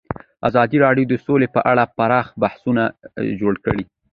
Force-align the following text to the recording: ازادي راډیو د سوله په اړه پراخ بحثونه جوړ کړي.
ازادي 0.49 0.77
راډیو 0.85 1.09
د 1.09 1.13
سوله 1.25 1.47
په 1.55 1.61
اړه 1.71 1.83
پراخ 1.97 2.27
بحثونه 2.41 2.83
جوړ 3.41 3.53
کړي. 3.65 3.83